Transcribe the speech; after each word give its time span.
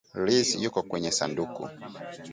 Lizzy 0.25 0.61
yuko 0.63 0.79
kwenye 0.89 1.11
sanduku 1.17 1.61